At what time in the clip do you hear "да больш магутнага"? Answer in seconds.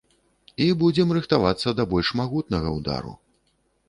1.79-2.69